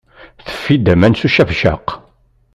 [0.45, 1.87] Teffi-d aman s ucabcaq.